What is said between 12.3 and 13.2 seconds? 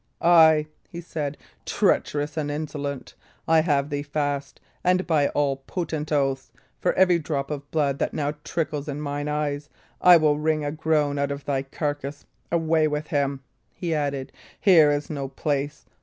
Away with